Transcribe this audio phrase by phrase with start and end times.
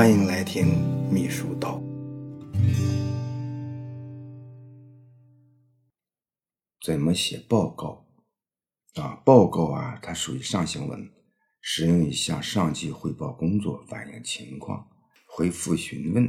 [0.00, 0.64] 欢迎来听
[1.12, 1.78] 秘书道。
[6.82, 8.06] 怎么写报告
[8.94, 9.20] 啊？
[9.26, 11.06] 报告啊，它属于上行文，
[11.60, 14.88] 适用于向上级汇报工作、反映情况、
[15.26, 16.24] 回复询问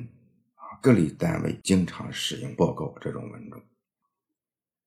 [0.56, 0.76] 啊。
[0.82, 3.62] 各类单位经常使用报告这种文种。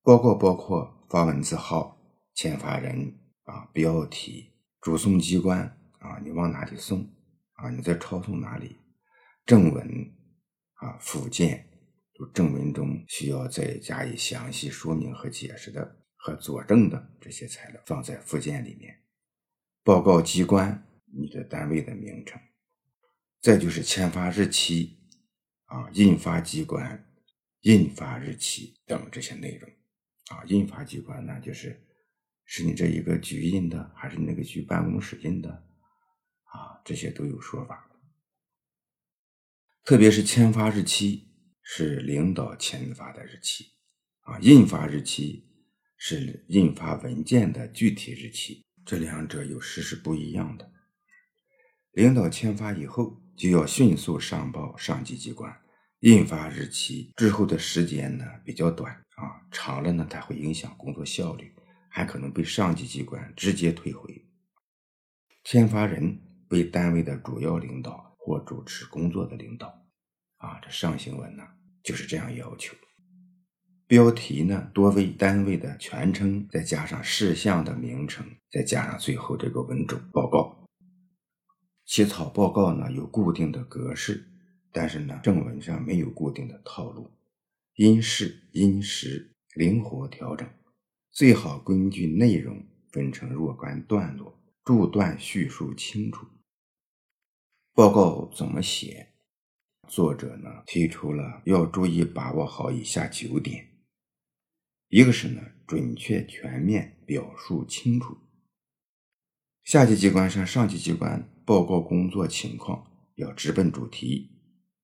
[0.03, 1.97] 报告包括发文字号、
[2.35, 3.15] 签发人
[3.45, 7.09] 啊、标题、主送机关啊，你往哪里送
[7.55, 7.69] 啊？
[7.69, 8.77] 你在抄送哪里？
[9.45, 10.13] 正文
[10.75, 11.69] 啊、附件。
[12.17, 19.03] 就正文中需要再加以详细说明和解释的和佐证的这些材料放在附件里面。
[19.83, 22.39] 报告机关，你的单位的名称，
[23.41, 24.97] 再就是签发日期
[25.65, 27.05] 啊，印发机关、
[27.63, 29.69] 印发日期等这些内容
[30.29, 30.41] 啊。
[30.45, 31.85] 印发机关呢，就是
[32.45, 35.67] 是你这一个局印的，还是你那个局办公室印的
[36.55, 36.81] 啊？
[36.85, 37.89] 这些都有说法。
[39.83, 41.23] 特别是签发日期。
[41.67, 43.71] 是领导签发的日期，
[44.19, 45.49] 啊，印发日期
[45.97, 50.71] 是印发文件的具体日期，这两者有时是不一样的。
[51.93, 55.59] 领导签发以后，就要迅速上报上级机关。
[56.01, 61.51] 印发日期之后的时间呢比较短，啊，长了呢，它会影响工作效率，
[61.89, 64.23] 还可能被上级机关直接退回。
[65.43, 69.85] 签发人为单位的主要领导或主持工作的领导。
[70.37, 71.43] 啊，这上行文呢
[71.83, 72.75] 就是这样要求。
[73.87, 80.65] 标题呢多为单位的全称，再加上事项的名称，再加上最后这个文种报告。
[81.85, 84.27] 起草报告呢有固定的格式，
[84.71, 87.11] 但是呢正文上没有固定的套路，
[87.75, 90.49] 因事因时灵活调整，
[91.11, 96.25] 最好根据内容分成若干段落，逐段叙述清楚。
[97.75, 99.15] 报告怎么写？
[99.89, 103.67] 作者呢提出了要注意把握好以下九点：
[104.87, 108.15] 一个是呢准确全面表述清楚，
[109.65, 114.31] 下级机关向上级机关报告工作情况要直奔主题，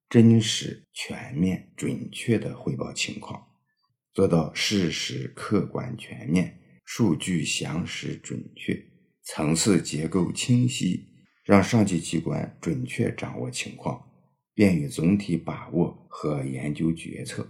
[0.10, 3.42] 真实全面准确的汇报情况，
[4.14, 8.86] 做到事实客观全面，数据详实准确，
[9.24, 11.11] 层次结构清晰，
[11.44, 14.08] 让上级机关准确掌握情况。
[14.54, 17.48] 便于总体把握和研究决策，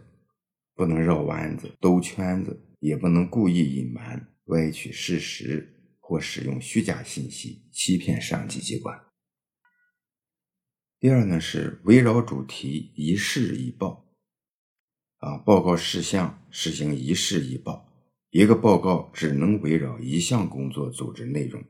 [0.76, 8.98] 不能绕弯子、兜圈子，也不能故意隐瞒、歪曲事实或使用虚假信息欺骗上级机关。
[11.00, 14.06] 第二呢是围绕主题一事一报，
[15.18, 17.92] 啊，报告事项实行一事一报，
[18.30, 21.62] 一个报告只能围绕一项工作组织内容，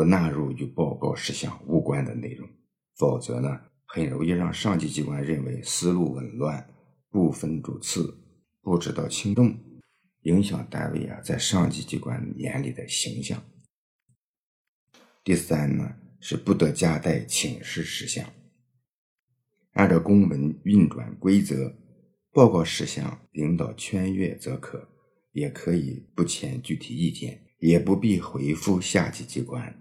[0.00, 2.48] 不纳入与报告事项无关的内容，
[2.96, 3.60] 否则呢？
[3.84, 6.66] 很容易让上级机关认为思路紊乱、
[7.10, 8.18] 不分主次、
[8.62, 9.54] 不知道轻重，
[10.22, 13.44] 影响单位啊在上级机关眼里的形象。
[15.22, 18.32] 第三呢是不得夹带请示事项，
[19.72, 21.76] 按照公文运转规则，
[22.32, 24.88] 报告事项领导圈阅则可，
[25.32, 29.76] 也可以不签具体意见，也不必回复下级机关，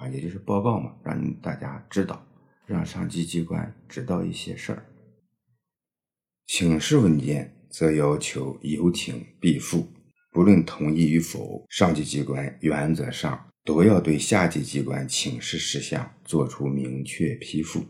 [0.00, 2.26] 啊，也就是报告嘛，让大家知道。
[2.66, 4.86] 让上级机关知道一些事儿。
[6.46, 9.88] 请示文件则要求有请必复，
[10.30, 17.84] 不论同意与否，上级机关原则上都要对下级机关请示事项作出明确批复。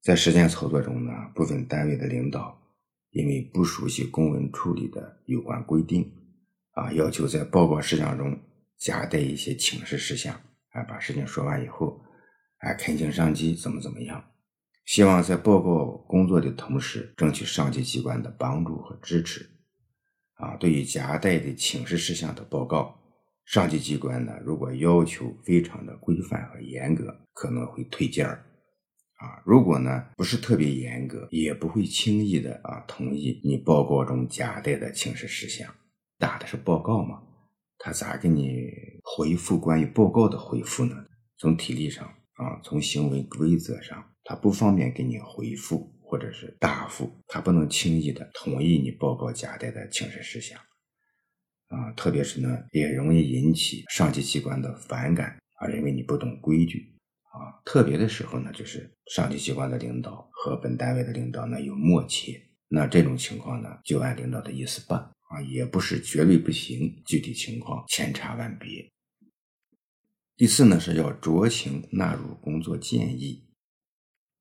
[0.00, 2.56] 在实践操作中呢，部分单位的领导
[3.10, 6.08] 因为不熟悉公文处理的有关规定，
[6.70, 8.38] 啊，要求在报告事项中
[8.78, 10.40] 夹带一些请示事项，
[10.76, 12.00] 啊，把事情说完以后。
[12.58, 14.24] 啊恳请上级怎么怎么样，
[14.86, 19.46] 希望在报告工作的同时，争取上级机关的帮助和支持。
[20.36, 22.98] 啊，对于夹带的请示事项的报告，
[23.44, 28.44] 上级机关呢，如果要求非常的规范和严格，可能会推荐儿。
[29.16, 35.72] 啊，如果呢不是特别严格，也不会轻易的啊同意你报告中夹带的请示事项。
[36.18, 37.22] 打的是报告嘛，
[37.78, 38.70] 他咋给你
[39.02, 40.94] 回复关于报告的回复呢？
[41.38, 42.12] 从体力上。
[42.36, 50.60] 啊，从行为规则上，他不方便给你回复或者是答复，他不能轻易的同意你报告夹带的请示事项。
[51.68, 56.94] 啊，特别是呢，也容易引起上级机关的反感，啊，认为你不懂规矩。
[57.32, 62.38] 啊，特别的时候呢，就是上级机关的领导和本单位的领导呢有默契，
[62.68, 65.10] 那这种情况呢，就按领导的意思办。
[65.28, 68.90] 啊，也不是绝对不行，具体情况千差万别。
[70.36, 73.44] 第四呢，是要酌情纳入工作建议。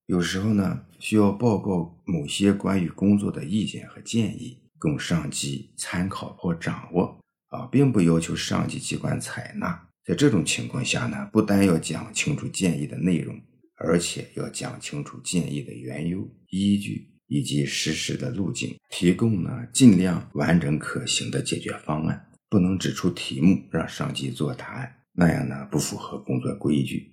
[0.05, 9.89] 有时候呢，需要报告某些关于工作的意见和建议，供上级参考或掌握啊，并不要求上级机关采纳。
[10.03, 13.41] 在这种情况下呢，不但要讲清楚建议的内容，
[13.77, 22.31] 而且要讲清楚建议的缘由、依据以及实施的路径，提供呢尽量完整可行的解决方案。
[22.47, 27.11] 不能指出题目让上级做答案，那样呢不符合工作规矩。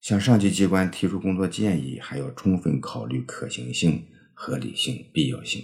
[0.00, 4.04] 向上级机关提出工作建议，还要充分考虑可行性、
[4.34, 5.62] 合理性、必要性。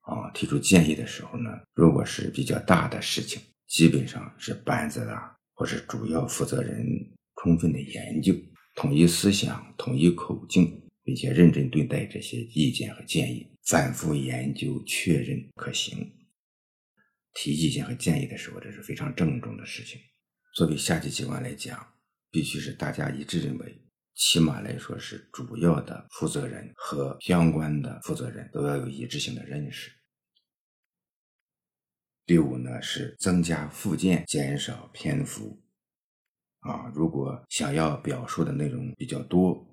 [0.00, 6.84] 啊，提出建议的时候呢，如果是比较大的事情，基本上是班子啊或是主要负责人
[7.36, 8.34] 充分的研究，
[8.74, 16.12] 统一思想、统一口径，并且认真对待这些意见和建议，反复研究确认可行。
[17.34, 20.00] 提意见和建议的时候，这是非常郑重的事情。
[20.54, 21.94] 作为下级机关来讲，
[22.30, 23.82] 必须是大家一致认为，
[24.14, 29.90] 起码来说是主要的负责人和相关的负责人都要有一致性的认识。
[32.26, 35.58] 第五呢是增加附件，减少篇幅。
[36.60, 39.66] 啊，如果想要表述的内容比较多，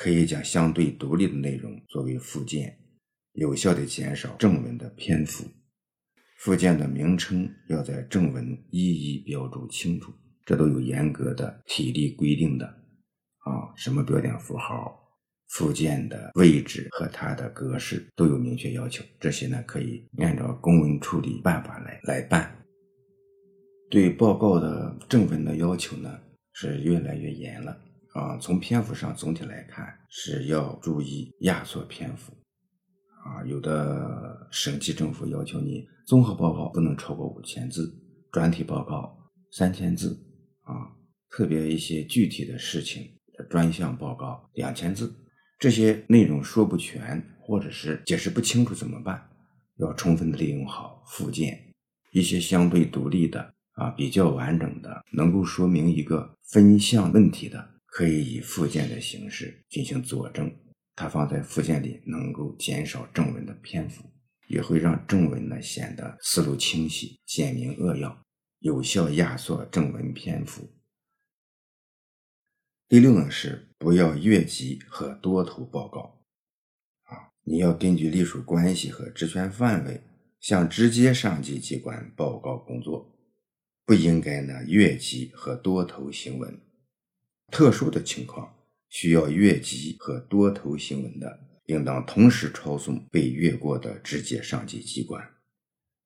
[0.00, 2.74] 可以将相对独立的内容作为附件，
[3.32, 5.44] 有效的减少正文的篇幅。
[6.38, 10.10] 附件的名称要在正文一一标注清楚。
[10.46, 12.66] 这都有严格的体例规定的
[13.44, 14.98] 啊，什么标点符号、
[15.48, 19.04] 附件的位置和它的格式都有明确要求。
[19.20, 22.56] 这些呢，可以按照公文处理办法来来办。
[23.90, 26.18] 对报告的正文的要求呢，
[26.54, 27.78] 是越来越严了
[28.20, 28.38] 啊。
[28.38, 32.32] 从篇幅上总体来看，是要注意压缩篇幅
[33.24, 33.44] 啊。
[33.46, 37.90] 有的省级政府要求你综合报告不能超过五千字，
[38.30, 39.16] 专题报告
[39.52, 40.26] 三千字。
[40.62, 40.92] 啊，
[41.30, 43.02] 特别一些具体的事情
[43.36, 45.12] 的专项报告两千字，
[45.58, 49.20] 这些内容说不全或者是解释不清楚怎么办？
[49.78, 51.58] 要充分的利用好附件，
[52.12, 60.50] 一些相对独立的啊比较完整的，能够说明一个分项问题的，可以以附件的形式进行佐证。
[60.96, 64.04] 它放在附件里，能够减少正文的篇幅，
[64.48, 68.22] 也会让正文呢显得思路清晰、简明扼要。
[68.58, 70.70] 有效压缩正文篇幅。
[72.86, 76.22] 第六呢是不要越级和多头报告，
[77.04, 80.02] 啊，你要根据隶属关系和职权范围
[80.40, 83.16] 向直接上级机关报告工作，
[83.86, 86.60] 不应该呢越级和多头行文。
[87.50, 88.54] 特殊的情况
[88.88, 95.22] 需要越级和多头行文的，应当同时抄送被越过的直接上级机关。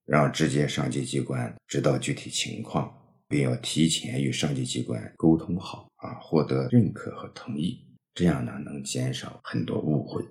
[0.07, 2.95] 让直接上级机关知道具体情况，
[3.27, 7.81] 并要提前与上级机关沟通好啊，获得认可和同意，
[8.15, 10.23] 这样呢能减少很多误会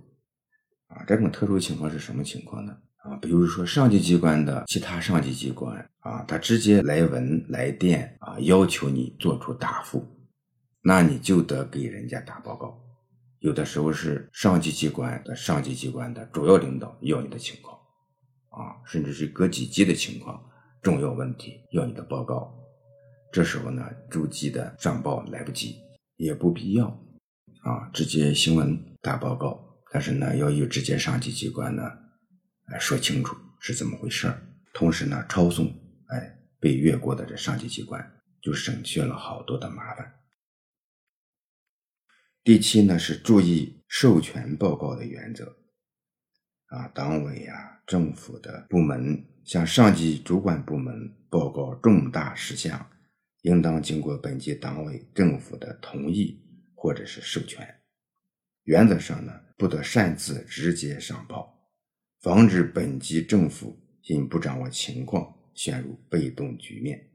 [0.89, 1.03] 啊。
[1.07, 2.77] 这种特殊情况是什么情况呢？
[2.97, 10.05] 啊，比如说上级机关的其他上级机关啊，他直接来文来电啊，要求你做出答复，
[10.83, 12.79] 那你就得给人家打报告。
[13.39, 17.73] 有的时候是上级机关的上级机关的主要领导要你的情况。
[18.55, 20.39] 啊，甚至是隔几级的情况，
[20.79, 22.53] 重要问题要你的报告，
[23.31, 25.77] 这时候呢，逐级的上报来不及，
[26.17, 26.85] 也不必要，
[27.63, 29.59] 啊，直接行文打报告，
[29.91, 31.81] 但是呢，要与直接上级机关呢，
[32.67, 34.31] 来说清楚是怎么回事
[34.71, 35.65] 同时呢，抄送，
[36.09, 38.07] 哎，被越过的这上级机关，
[38.39, 40.13] 就省去了好多的麻烦。
[42.45, 45.45] 第七呢，是注意授权报告的原则。
[46.65, 50.93] 啊，党委呀，政府的部门向上级主管部门
[51.29, 52.85] 报告重大事项，
[53.43, 56.37] 应当经过本级党委政府的同意
[56.75, 57.65] 或者是授权。
[58.63, 61.57] 原则上呢，不得擅自直接上报，
[62.19, 67.09] 防止本级政府因不掌握情况陷入被动局面。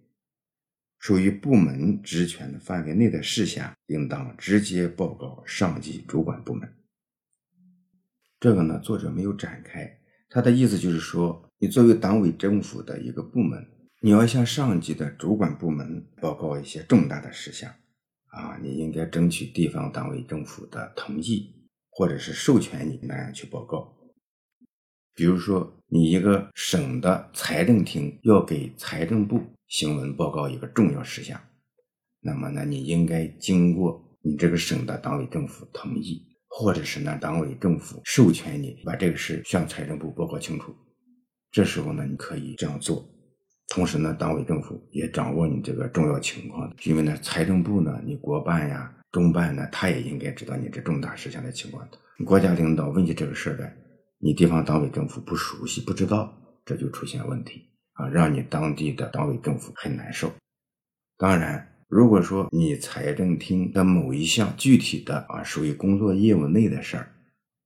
[0.98, 6.74] 属于部门职权范围内的事项，应当直接报告上级主管部门。
[8.40, 13.66] 这个呢，作者没有展开，他的意思就是说，你作为党委政府的一个部门，
[14.00, 17.72] 你要向上级的主管部门报告一些重大的事项，
[18.26, 23.96] 啊，你应该争取地方党委政府的同意，或者是授权你那样去报告。
[25.14, 31.40] 比如说，你一个省的财政厅要给财政部行文报告一个重要事项，
[32.20, 36.26] 那么呢，你应该经过你这个省的党委政府同意。
[36.50, 40.74] 或者是呢，党委政府授权你把这个事向财政部报告清楚，
[41.52, 43.06] 这时候呢，你可以这样做。
[43.68, 51.86] 同时呢，党委政府也掌握你这个重要情况，因为呢，财政部呢，你国办呀、中办呢，他也应该知道你这重大事项的情况。
[52.24, 53.76] 国家领导问起这个事儿来，
[54.18, 60.32] 你地方党委政府不熟悉、不知道，这就出现问题啊，让你当地的党委政府很难受。
[61.16, 67.14] 当然，如果说你财政厅的某一项具体的啊属于工作业务内的事儿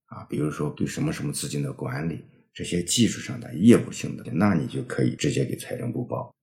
[0.07, 6.35] 啊，比如说对什么什么资金的管理，这些技术上的业务性的，那你就可以直接给财政部报。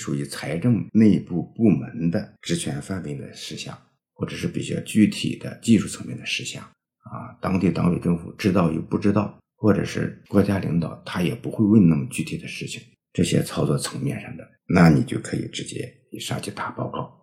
[0.00, 3.76] 属于财政内部部门的职权范围的事项，
[4.14, 6.64] 或者是比较具体的技术层面的事项
[7.10, 12.80] 啊，当地党委政府知道与不知道，或者是国家领导他也不会问那么具体的事情，
[13.12, 17.20] 这些操作层面上的，那你就可以直接给上级打报告。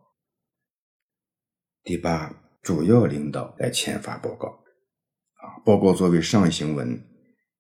[1.83, 7.01] 第八，主要领导来签发报告啊，报告作为上行文，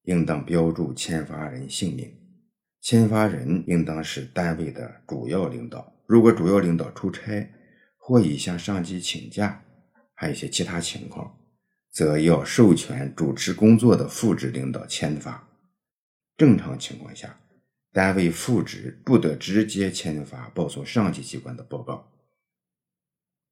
[0.03, 2.13] 应当标注签发人姓名。
[2.81, 5.93] 签发人应当是单位的主要领导。
[6.05, 7.49] 如果主要领导出差
[7.97, 9.63] 或已向上级请假，
[10.13, 11.37] 还有一些其他情况，
[11.97, 15.49] 则要授权主持工作的副职领导签发。
[16.37, 17.39] 正常情况下，
[17.91, 22.07] 单位副职不得直接签发报送上级机关的报告。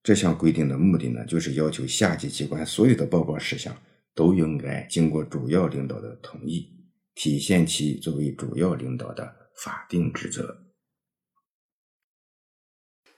[0.04, 3.75] 这项规定的目的呢，就是要求下级机关所有的报告事项
[4.14, 6.72] 都应该经过主要领导的同意。
[7.16, 10.56] 体现其作为主要领导的法定职责。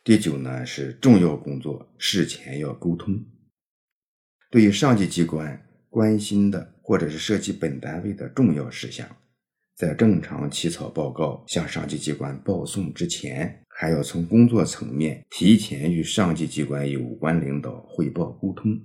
[0.05, 3.21] 第九呢是重要工作事前要沟通。
[4.57, 9.07] 对于上级机关关心的或者是涉及本单位的重要事项，
[9.75, 18.75] 在正常起草报告向上级机关报送之前，还要从工作层面提前与上级机关有关领导汇报沟通，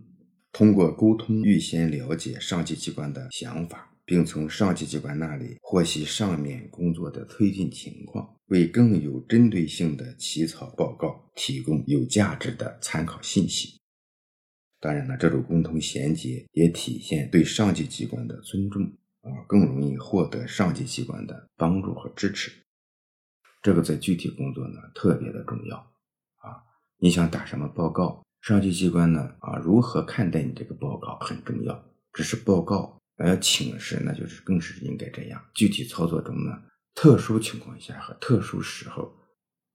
[0.52, 3.88] 通过沟通预先了解上级机关的想法。
[4.04, 13.80] 并从上级机关那里获悉上面工作的推进情况，为更有针对性的起草报告提供有价值的参考信息。
[14.82, 18.82] 当然了，这种共同衔接也体现对上级机关的尊重
[19.20, 22.50] 啊，更容易获得上级机关的帮助和支持。
[23.62, 26.58] 这个在具体工作呢特别的重要啊！
[26.98, 31.84] 你想打什么报告，上级机关呢啊如何看待你这个报告很重要。
[32.12, 32.98] 只是报告。
[33.18, 35.40] 要请示，那就是更是应该这样。
[35.54, 36.60] 具体操作中呢，
[36.92, 39.14] 特殊情况下和特殊时候，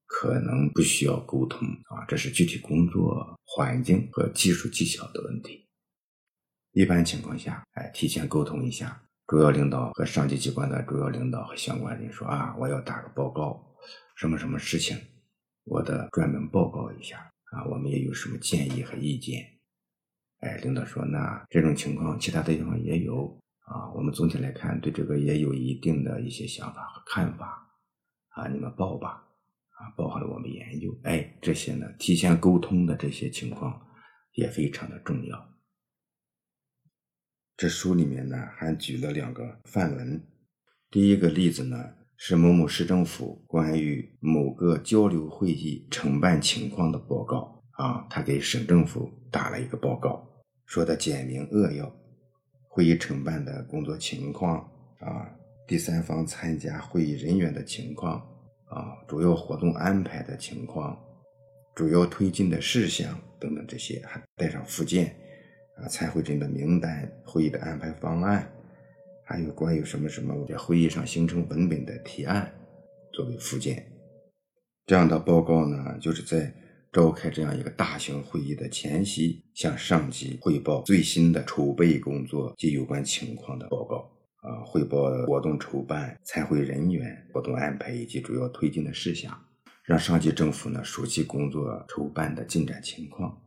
[0.08, 5.68] 可能不需要沟通啊，这是具体工作环境和技术技巧的问题。
[6.72, 13.76] 一般情况下，哎，提前沟通一下，主要领导和上级机关的主要领导和相关人说啊，我要打个报告，
[14.16, 14.98] 什么什么事情，
[15.66, 17.18] 我得专门报告一下
[17.52, 19.44] 啊，我们也有什么建议和意见。
[20.40, 23.92] 哎，领导说，那这种情况，其他的地方也有啊。
[23.96, 27.68] 我们总体来看，对这个也有一定的一些想法和看法
[28.30, 28.48] 啊。
[28.48, 29.27] 你们报吧，
[29.78, 30.96] 啊，包含了我们研究。
[31.04, 33.80] 哎，这些呢，提前沟通的这些情况
[34.34, 35.54] 也非常的重要。
[37.56, 40.22] 这书里面呢，还举了两个范文。
[40.90, 41.78] 第一个例子呢，
[42.16, 50.28] 是某某市政府关于某个交流会议承办情况的报告啊，他给省政府打了一个报告。
[50.66, 51.92] 说的简明扼要，
[52.68, 54.60] 会议承办的工作情况
[55.00, 55.30] 啊，
[55.68, 58.24] 第三方参加会议人员的情况
[58.68, 60.98] 啊，主要活动安排的情况，
[61.76, 65.16] 主要推进的事项等等这些，还带上附件
[65.78, 68.52] 啊，参会人的名单、会议的安排方案，
[69.26, 72.54] 还有关于什么什么在会议上形成文本的提案
[73.14, 73.86] 作为附件。
[74.86, 76.54] 这样的报告呢，就是在。
[76.94, 84.10] 召开这样一个大型会议的前夕，向上级汇报最新的筹备工作及有关情况的报告
[84.42, 89.46] 啊，汇报活动筹办、参会人员、活动安排以及主要推进的事项，
[89.84, 93.42] 让上级政府呢熟悉工作筹办的进展情况。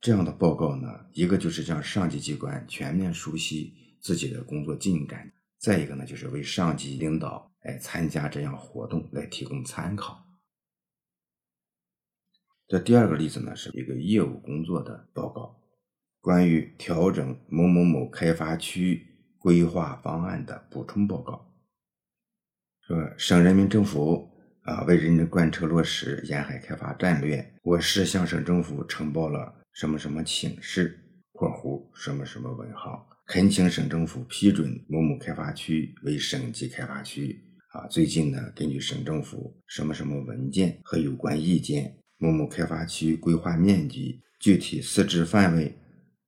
[0.00, 10.26] 这样的报告呢，一个就是让上级机关全面熟悉自己的工作进展，再一个呢，就是为上级领导哎参加这样活动来提供参考。
[12.66, 15.60] 这第二个例子呢，是一个业务工作的报告，
[16.20, 19.09] 关于调整某某某开发区
[19.40, 21.50] 规划方案的补充报告。
[22.86, 24.30] 说省人民政府
[24.62, 31.00] 啊，为认真贯彻落实沿海开发战略，我市向省政府呈报了什么什么请示
[31.32, 37.42] （括弧什么什么文号），恳请省政府批准某某开发区为省级开发区。
[37.72, 41.96] 啊，最近呢，根据省政府什么什么文件和有关意见。
[42.18, 45.74] 某某开发区规划面积、具体设置范围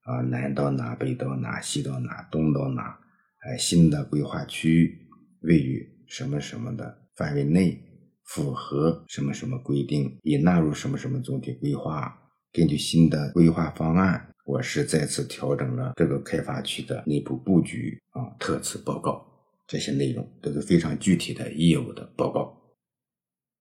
[0.04, 2.98] 啊，南到哪，北到哪，西到哪，东到哪？
[3.42, 5.08] 哎，新的规划区域
[5.40, 7.76] 位于什么什么的范围内，
[8.24, 12.16] 符合什么什么规定，已纳入什么什么总体规划，
[12.52, 19.28] 根据新的规划方案，我市再次调整了这个开发区的内部布局啊，特此报告。
[19.66, 22.56] 这些内容都是非常具体的业务的报告。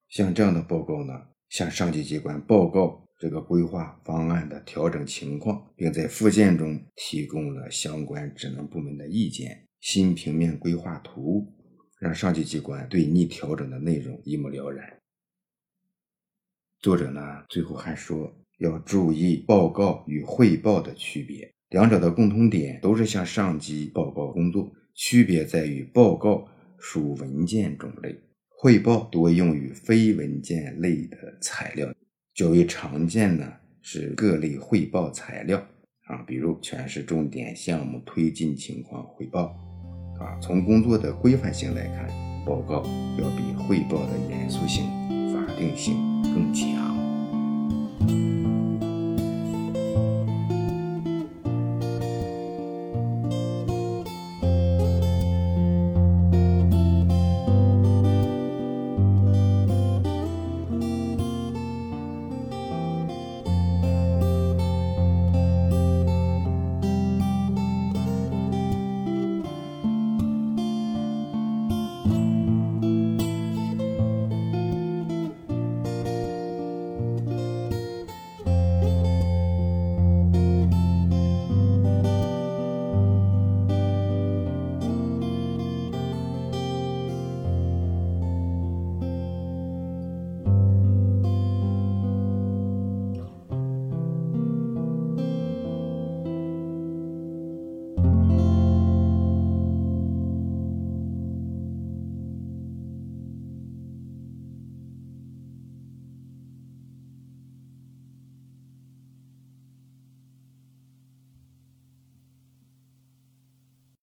[0.09, 1.13] 像这样的报告呢，
[1.49, 11.51] 向上级机关报告这个规划方案的调整情况，并在附件中提供了相关职能部门的意见、新平面规划图，
[11.99, 15.01] 让上级机关对拟调整的内容一目了然。
[16.79, 26.47] 作者呢，最后还说要注意报告与汇报的区别，两者的共同点都是向上级报告工作，区别在于报告
[26.77, 28.15] 属文件种类，
[28.49, 31.91] 汇报多用于非文件类的材料。
[32.35, 35.59] 较为常见呢是各类汇报材料
[36.05, 39.55] 啊，比如全市重点项目推进情况汇报
[40.21, 40.37] 啊。
[40.39, 42.07] 从工作的规范性来看，
[42.45, 42.83] 报告
[43.17, 44.85] 要比汇报的严肃性、
[45.33, 46.11] 法定性。
[46.33, 48.30] 更强。